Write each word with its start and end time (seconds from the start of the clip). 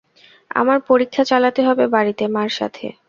আমার 0.51 0.77
পরীক্ষা 0.89 1.23
চালাতে 1.23 1.61
হবে 1.67 1.85
বাড়িতে, 1.87 2.23
মার 2.27 2.49
সাথে। 2.57 2.85